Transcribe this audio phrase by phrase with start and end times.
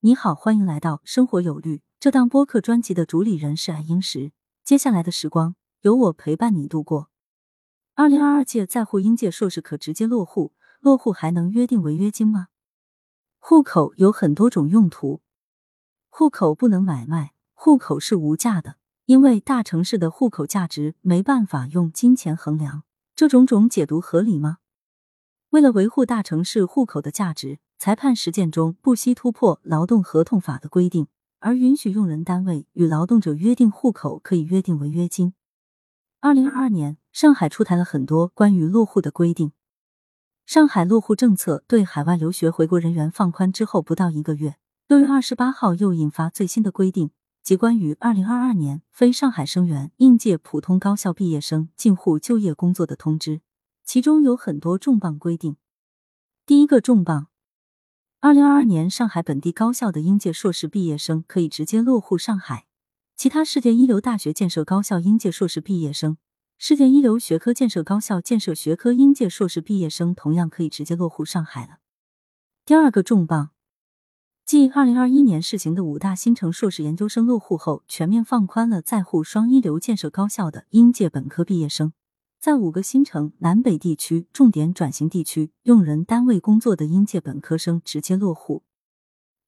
[0.00, 4.30] 你好，欢迎来到生活有律这档播客专辑的主理人是爱英石。
[4.62, 7.10] 接下来的时光由我陪伴你度过。
[7.96, 12.46] 二零二二届在沪应届硕士可直接落户，落户还能约定违约金吗？
[13.40, 15.20] 户口有很多种用途，
[16.10, 18.76] 户口不能买卖，户口是无价的，
[19.06, 22.84] 因为大城市的户口价值没办法用金钱衡量。
[23.16, 24.58] 这种种解读合理吗？
[25.50, 27.58] 为了维护大城市户口的价值。
[27.78, 31.06] 裁判实践中不惜突破劳动合同法的规定，
[31.38, 35.32] 而允许用人单位与劳动者约定户口可以约定违约金。
[36.20, 39.52] 二零二二年，上海出台了很多关于落户的规定。
[40.44, 44.56] 上海落户政策对海外留学回国人员放宽之后不到一个月，
[44.88, 47.12] 六月二十八号又引发最新的规定，
[47.44, 53.40] 即关于二零二二年非上海生源应届普通高校毕业生进沪就业工作的通知，
[53.84, 55.56] 其中有很多重磅规定。
[56.44, 57.28] 第一个重磅。
[58.20, 62.64] 二零二二年，上海本地高校的应届硕士毕业生可以直接落户上海；
[63.14, 66.16] 其他世界一流大学建设高校应届硕士毕业生、
[66.58, 71.78] 世界一流学科建设高校建设学科应届硕士毕业生同样可以直接落户上海了。
[72.66, 73.50] 第二个重磅，
[74.44, 81.92] 继二零二一年试行的五大新城硕士研究生落户后，全面放宽了在沪双一流建设高校的应届本科毕业生。
[82.40, 88.62] 在五个新城南北地区重点转型地区用人单位工作的应届本科生直接落户，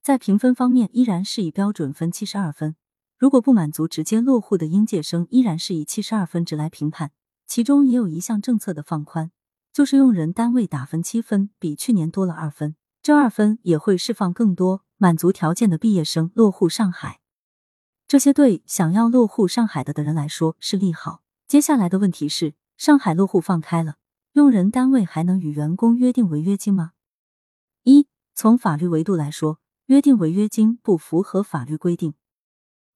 [0.02, 2.74] 在评分方面依然是以标准分七十二分，
[3.16, 7.12] 如果不满足直接落户的应届生，依然是以七十二分值来评判。
[7.46, 9.30] 其中也有一项政策的放宽，
[9.72, 17.20] 就是用人单位打分七分，比去年多了二分，这二分也会释放更多满足条件的毕业生落户上海。
[18.08, 21.22] 这些对想要落户上海的的人来说是利好。
[21.46, 22.54] 接下来的问题是。
[22.80, 23.96] 上海落户放开了，
[24.32, 26.92] 用人单位还能与员工约定违约金吗？
[27.82, 32.14] 一，从法律维度来说，约定违约金不符合法律规定。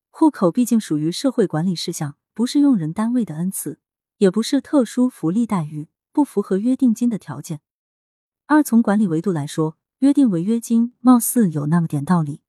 [0.08, 3.78] 户口毕竟属于社会管理事项，不是用人单位的恩赐，
[4.16, 7.60] 也不是特殊福利待遇，不符合约定金的条件。
[8.47, 12.41] 二，从管理维度来说，约定违约金貌似有那么点道理。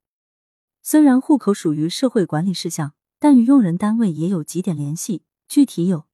[0.82, 6.06] 虽然户口属于社会管理事项，但与用人单位也有几点联系，具体有。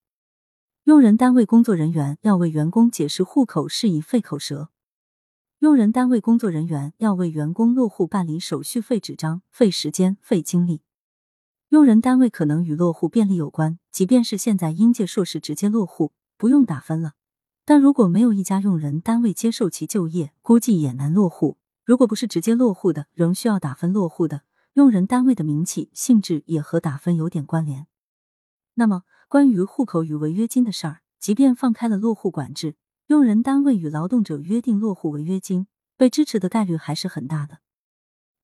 [0.84, 4.70] 用人单位工作人员要为员工解释户口事宜费口舌，
[5.60, 10.82] 用人单位工作人员要为员工落户办理手续费纸张，费时间费精力。
[11.68, 17.12] 用人单位可能与落户便利有关，即便是现在应届硕士直接落户不用打分了，
[17.64, 21.58] 但如果没有一家用人单位接受其就业，估计也难落户。
[21.84, 24.42] 如果不是直接落户的，仍需要打分落户的，
[24.72, 27.86] 用人单位的名气性质也和打分有点关联。
[28.74, 29.04] 那么。
[29.32, 32.76] 关于户口与违约金的事儿，即便放开了落户管制，
[33.06, 37.60] 用人单位与劳动者约定落户违约金，被支持的概率还是很大的。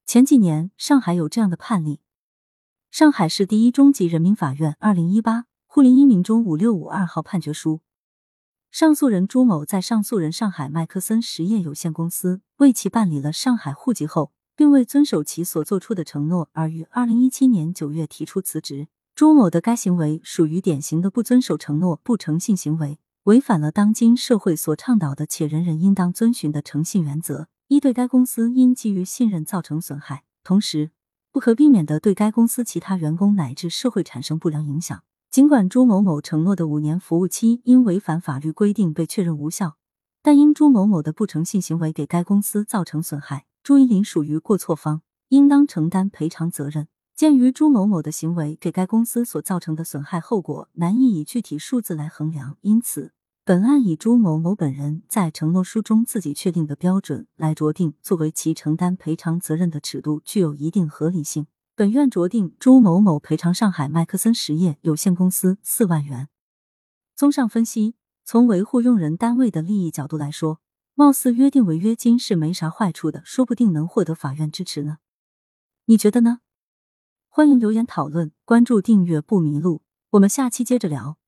[0.06, 2.00] 前几年上海有这样的判例：
[2.90, 7.82] 上海市第一中级人民法院二零一八沪林一民中五六五二号判决书，
[8.70, 18.88] 上诉人朱某在上诉人上海麦克森实业有限公司为其办理了上海户籍后，并未遵守其所作出的承诺，而于二零一七年九月提出辞职。
[19.18, 27.48] 朱某的该行为属于典型的不遵守承诺、不诚信行为，违反了当今社会所倡导的且人人应当遵循的诚信原则。
[27.66, 30.92] 一对该公司因基于信任造成损害，同时
[31.32, 35.02] 不可避免的对该公司其他员工乃至社会产生不良影响。
[35.32, 39.78] 尽管朱某某承诺的五年服务期因违反法律规定被确认无效，
[40.22, 46.86] 但因朱某某的不诚信行为给该公司造成损害，朱一林属于过错方，应当承担赔偿责任。
[47.18, 53.12] 鉴于朱某某的行为给该公司所造成的损害后果难以以具体数字来衡量，因此
[53.44, 61.48] 本案以朱某某本人在承诺书中自己确定的标准来酌定作为其承担赔偿责任的尺度，具有一定合理性。
[61.74, 66.28] 本院酌定朱某某赔偿上海麦克森实业有限公司四万元。
[67.16, 70.60] 综上分析，从维护用人单位的利益角度来说，
[70.94, 74.98] 貌似约定违约金是没啥坏处的，说不定能获得法院支持呢。
[75.86, 76.38] 你觉得呢？
[77.38, 79.82] 欢迎留言讨论，关注订阅不迷路。
[80.10, 81.18] 我们下期接着聊。